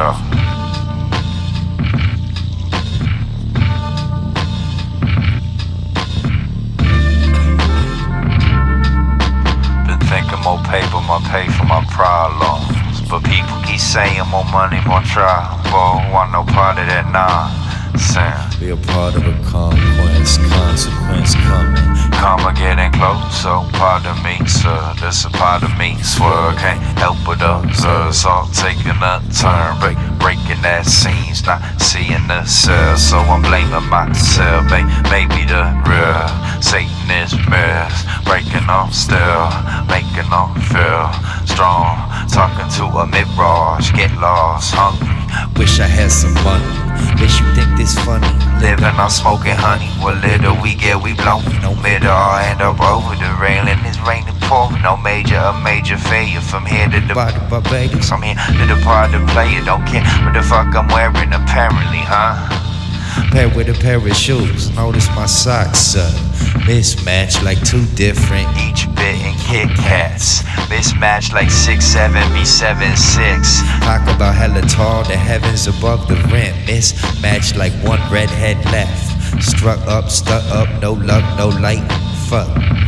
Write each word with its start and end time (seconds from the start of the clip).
Yeah. 0.00 0.16
Been 9.84 10.00
thinking 10.08 10.40
more 10.40 10.56
paper, 10.64 11.02
more 11.04 11.20
pay 11.28 11.48
for 11.52 11.64
my 11.64 11.84
problems. 11.92 13.02
But 13.10 13.24
people 13.24 13.60
keep 13.66 13.78
saying 13.78 14.26
more 14.30 14.44
money, 14.44 14.80
more 14.86 15.02
trouble. 15.02 15.68
Want 16.10 16.32
no 16.32 16.44
part 16.44 16.78
of 16.78 16.86
that 16.86 17.04
nonsense. 17.90 18.56
Be 18.56 18.70
a 18.70 18.76
part 18.76 19.14
of 19.14 19.26
a 19.26 19.32
conquest, 19.44 20.40
consequence 20.40 21.34
coming. 21.34 22.10
Karma 22.12 22.52
getting 22.54 22.92
closer, 22.92 23.60
pardon 23.78 24.16
me, 24.22 24.36
sir. 24.46 24.94
This 25.00 25.24
a 25.24 25.30
part 25.30 25.62
of 25.62 25.76
me, 25.78 25.96
swear. 26.02 26.52
Can't 26.58 26.80
help 26.98 27.16
but 27.24 27.40
observe. 27.40 28.14
All 28.26 28.46
taking 28.52 28.98
a 29.02 29.22
turn, 29.32 29.78
break, 29.80 29.96
breaking 30.18 30.62
that 30.62 30.84
scenes, 30.86 31.44
not 31.46 31.60
seeing 31.80 32.26
the 32.28 32.44
cell. 32.44 32.96
So 32.96 33.18
I'm 33.18 33.42
blaming 33.42 33.88
myself, 33.88 34.68
babe. 34.68 34.86
Maybe 35.10 35.44
the 35.46 35.64
real 35.86 36.28
Satan 36.60 37.10
is 37.10 37.32
mirrors, 37.48 38.04
breaking 38.24 38.68
off 38.68 38.92
still, 38.92 39.48
making 39.88 40.28
them 40.28 40.52
feel 40.68 41.08
strong. 41.46 41.96
Talking 42.28 42.68
to 42.76 42.84
a 42.98 43.06
mirage, 43.06 43.92
get 43.92 44.12
lost, 44.20 44.74
hungry. 44.74 45.19
Wish 45.56 45.80
I 45.80 45.86
had 45.86 46.10
some 46.10 46.34
money. 46.42 46.66
Wish 47.20 47.40
you 47.40 47.46
think 47.54 47.68
this 47.76 47.94
funny. 48.04 48.28
Living 48.60 48.84
on 48.84 49.10
smoking 49.10 49.56
honey. 49.56 49.88
What 50.00 50.20
little 50.24 50.56
we 50.62 50.74
get, 50.74 51.00
we 51.02 51.14
blow. 51.14 51.40
No 51.60 51.74
middle, 51.80 52.10
I 52.10 52.48
end 52.52 52.62
up 52.62 52.80
over 52.80 53.16
the 53.16 53.30
railing. 53.40 53.78
It's 53.84 54.00
raining 54.06 54.36
pouring. 54.48 54.82
No 54.82 54.96
major, 54.96 55.36
a 55.36 55.52
major 55.62 55.96
failure 55.96 56.40
from 56.40 56.66
here 56.66 56.88
to 56.88 57.00
the 57.00 57.14
Body, 57.14 57.38
Barbados. 57.48 58.12
I'm 58.12 58.22
here 58.22 58.34
to 58.36 58.64
the 58.68 58.80
part 58.82 59.12
to 59.12 59.20
play 59.32 59.56
it. 59.56 59.64
Don't 59.64 59.84
care 59.86 60.04
what 60.24 60.34
the 60.34 60.42
fuck 60.42 60.74
I'm 60.74 60.88
wearing, 60.88 61.32
apparently, 61.32 62.04
huh? 62.04 62.69
Pair 63.30 63.48
with 63.48 63.68
a 63.68 63.74
pair 63.80 63.96
of 63.96 64.16
shoes. 64.16 64.74
Notice 64.74 65.08
my 65.08 65.26
socks 65.26 65.94
up. 65.94 66.12
Mismatch 66.66 67.42
like 67.44 67.62
two 67.64 67.86
different. 67.94 68.48
Each 68.58 68.86
bit 68.96 69.16
in 69.22 69.34
Kit 69.46 69.68
Kats. 69.76 70.42
Mismatched 70.68 71.32
like 71.32 71.50
6 71.50 71.84
7 71.84 72.32
v 72.32 72.44
7 72.44 72.96
6. 72.96 73.62
Talk 73.80 74.02
about 74.14 74.34
hella 74.34 74.62
tall, 74.62 75.04
the 75.04 75.16
heavens 75.16 75.66
above 75.68 76.08
the 76.08 76.16
rim. 76.32 76.54
Mismatched 76.66 77.56
like 77.56 77.72
one 77.84 78.00
redhead 78.10 78.56
left. 78.66 79.42
Struck 79.42 79.80
up, 79.86 80.10
stuck 80.10 80.44
up, 80.50 80.68
no 80.82 80.92
luck, 80.92 81.24
no 81.38 81.48
light. 81.48 81.86
Fuck. 82.28 82.79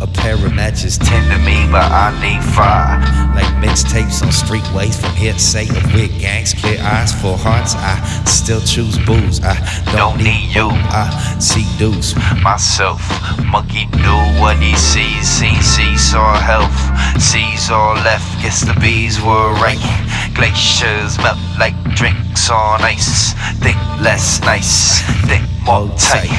A 0.00 0.06
pair 0.06 0.34
of 0.34 0.54
matches, 0.54 0.96
Tend 0.96 1.26
to 1.32 1.38
me, 1.38 1.66
but 1.72 1.82
I 1.90 2.14
need 2.22 2.42
five. 2.54 3.02
like 3.34 3.50
mixtapes 3.62 4.22
on 4.22 4.28
streetways 4.30 4.94
from 5.00 5.10
hearsay 5.16 5.68
of 5.70 5.92
weird 5.92 6.12
gangs, 6.20 6.54
clear 6.54 6.80
eyes, 6.82 7.12
full 7.12 7.36
hearts. 7.36 7.74
I 7.74 7.98
still 8.24 8.60
choose 8.60 8.96
booze. 9.04 9.40
I 9.42 9.54
don't, 9.86 9.96
Don't 9.96 10.22
need 10.22 10.54
you. 10.54 10.68
I 10.70 11.36
see 11.40 11.66
dudes. 11.78 12.14
myself. 12.42 13.02
Monkey 13.44 13.86
do 13.90 14.14
what 14.38 14.56
he 14.58 14.74
sees, 14.76 15.26
seen 15.26 15.60
seesaw 15.62 16.38
health. 16.38 16.78
sees 17.20 17.68
all 17.70 17.94
left, 17.94 18.40
guess 18.42 18.60
the 18.62 18.74
bees 18.80 19.20
were 19.20 19.50
right. 19.58 19.82
Glaciers 20.34 21.18
melt 21.18 21.38
like 21.58 21.74
drinks 21.96 22.48
on 22.50 22.80
ice. 22.82 23.32
Think 23.58 23.78
less 24.00 24.40
nice, 24.42 25.02
think 25.26 25.44
more 25.66 25.88
tight. 25.98 26.30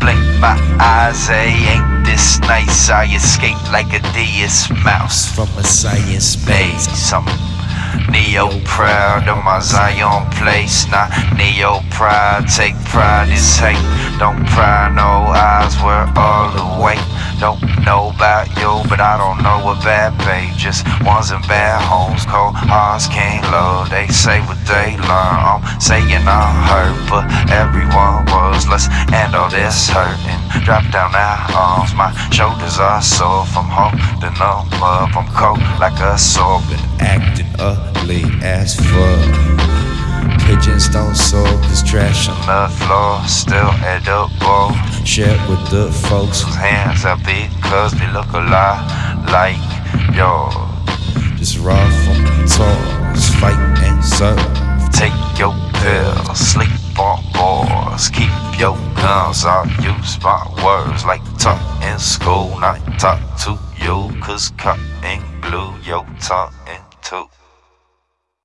Blink 0.00 0.18
my 0.40 0.58
eyes, 0.80 1.28
hey, 1.28 1.54
ain't 1.78 1.93
this 2.14 2.38
nice? 2.40 2.90
I 2.90 3.06
escape 3.12 3.58
like 3.72 3.90
a 3.92 4.00
deus 4.14 4.70
mouse. 4.84 5.34
From 5.34 5.48
a 5.58 5.64
science 5.64 6.38
Maze, 6.46 6.86
some 6.94 7.26
Neo 8.08 8.48
proud 8.64 9.26
of 9.26 9.42
my 9.44 9.58
Zion 9.58 10.22
place, 10.38 10.86
not 10.90 11.10
Neo 11.36 11.80
pride. 11.90 12.46
Take 12.46 12.76
pride 12.86 13.30
in 13.34 13.44
hate, 13.58 13.82
don't 14.18 14.46
pry 14.54 14.94
no 14.94 15.10
eyes, 15.34 15.74
we're 15.82 16.06
all 16.14 16.54
awake. 16.78 17.13
Don't 17.44 17.60
know 17.84 18.08
about 18.08 18.48
you, 18.56 18.88
but 18.88 19.04
I 19.04 19.20
don't 19.20 19.44
know 19.44 19.60
what 19.60 19.84
bad. 19.84 20.16
Just 20.56 20.86
ones 21.04 21.30
in 21.30 21.42
bad 21.42 21.76
homes, 21.84 22.24
cold 22.24 22.56
hearts 22.56 23.06
can't 23.06 23.44
love. 23.52 23.90
They 23.90 24.08
say 24.08 24.40
what 24.48 24.56
they 24.64 24.96
learn. 24.96 25.36
I'm 25.44 25.60
saying 25.78 26.24
I 26.24 26.40
hurt, 26.64 26.96
but 27.04 27.28
everyone 27.52 28.24
was. 28.32 28.66
Let's 28.66 28.88
end 29.12 29.36
all 29.36 29.50
this 29.50 29.90
hurting. 29.92 30.40
Drop 30.64 30.88
down 30.90 31.12
our 31.12 31.36
arms, 31.52 31.92
my 31.92 32.16
shoulders 32.32 32.78
are 32.78 33.02
sore 33.02 33.44
from 33.44 33.68
holding 33.68 34.20
them 34.24 34.40
up. 34.80 35.12
I'm 35.12 35.28
cold 35.36 35.60
like 35.78 36.00
a 36.00 36.16
sword. 36.16 36.64
Been 36.70 36.80
acting 37.04 37.52
ugly 37.58 38.24
as 38.40 38.74
fuck. 38.74 39.73
Don't 40.94 41.16
soar, 41.16 41.44
cause 41.66 41.82
trash 41.82 42.28
on 42.28 42.36
On 42.48 42.70
the 42.70 42.76
floor, 42.76 43.18
still 43.26 43.72
edible. 43.82 44.70
share 45.04 45.36
with 45.50 45.58
the 45.68 45.90
folks. 46.06 46.42
Whose 46.42 46.54
hands 46.54 47.04
are 47.04 47.18
big, 47.18 47.50
cause 47.60 47.90
they 47.98 48.06
look 48.12 48.30
a 48.30 48.38
lot 48.38 48.78
like 49.26 49.58
yours. 50.14 50.54
Just 51.36 51.58
raw 51.58 51.82
from 52.04 52.22
tours, 52.46 53.26
fight 53.40 53.58
and 53.82 54.04
serve. 54.04 54.38
Take 54.94 55.18
your 55.36 55.52
pills, 55.82 56.38
sleep 56.38 56.70
on 56.96 57.24
boards, 57.34 58.08
keep 58.08 58.30
your 58.56 58.78
guns. 58.94 59.44
I'll 59.44 59.66
use 59.82 60.22
my 60.22 60.46
words 60.62 61.04
like 61.04 61.22
talk 61.38 61.60
in 61.82 61.98
school, 61.98 62.56
not 62.60 62.78
talk 63.00 63.18
to 63.42 63.58
you, 63.82 64.14
cause 64.20 64.52
cotton 64.58 65.20
glue 65.40 65.74
your 65.82 66.06
tongue 66.20 66.54
into. 66.70 67.26